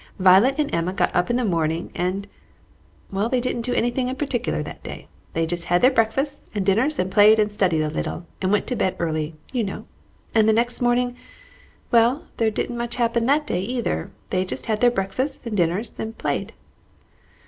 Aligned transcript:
Violet 0.17 0.55
and 0.57 0.73
Emma 0.73 0.93
got 0.93 1.15
up 1.15 1.29
in 1.29 1.35
the 1.35 1.45
morning, 1.45 1.91
and 1.93 2.27
well, 3.11 3.29
they 3.29 3.39
didn't 3.39 3.61
do 3.61 3.71
anything 3.75 4.07
in 4.09 4.15
particular 4.15 4.63
that 4.63 4.81
day. 4.81 5.07
They 5.33 5.45
just 5.45 5.65
had 5.65 5.83
their 5.83 5.91
breakfasts 5.91 6.47
and 6.55 6.65
dinners, 6.65 6.97
and 6.97 7.11
played 7.11 7.37
and 7.37 7.51
studied 7.51 7.83
a 7.83 7.87
little, 7.87 8.25
and 8.41 8.51
went 8.51 8.65
to 8.65 8.75
bed 8.75 8.95
early, 8.97 9.35
you 9.53 9.63
know, 9.63 9.85
and 10.33 10.49
the 10.49 10.53
next 10.53 10.81
morning 10.81 11.15
well, 11.91 12.23
there 12.37 12.49
didn't 12.49 12.79
much 12.79 12.95
happen 12.95 13.27
that 13.27 13.45
day, 13.45 13.61
either; 13.61 14.09
they 14.31 14.43
just 14.43 14.65
had 14.65 14.81
their 14.81 14.89
breakfasts 14.89 15.45
and 15.45 15.55
dinners, 15.55 15.99
and 15.99 16.17
played." 16.17 16.53